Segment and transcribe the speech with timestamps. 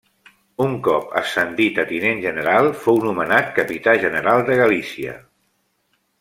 [0.63, 5.15] Un cop ascendit a tinent general, fou nomenat capità general de Galícia.